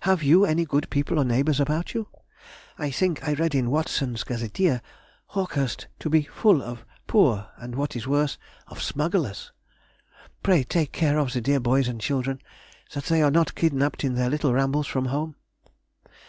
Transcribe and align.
Have 0.00 0.24
you 0.24 0.44
any 0.44 0.64
good 0.64 0.90
people 0.90 1.20
or 1.20 1.24
neighbours 1.24 1.60
about 1.60 1.94
you? 1.94 2.08
I 2.80 2.90
think 2.90 3.22
I 3.28 3.34
read 3.34 3.54
in 3.54 3.70
Watson's 3.70 4.24
Gazetteer, 4.24 4.82
Hawkhurst 5.34 5.86
to 6.00 6.10
be 6.10 6.22
full 6.22 6.60
of 6.64 6.84
poor, 7.06 7.46
and, 7.58 7.76
what 7.76 7.94
is 7.94 8.08
worse, 8.08 8.38
of 8.66 8.82
smugglers. 8.82 9.52
Pray 10.42 10.64
take 10.64 10.90
care 10.90 11.16
of 11.20 11.32
the 11.32 11.40
dear 11.40 11.60
boys 11.60 11.86
and 11.86 12.00
children, 12.00 12.40
that 12.94 13.04
they 13.04 13.22
are 13.22 13.30
not 13.30 13.54
kidnapped 13.54 14.02
in 14.02 14.16
their 14.16 14.28
little 14.28 14.52
rambles 14.52 14.88
from 14.88 15.04
home. 15.04 15.36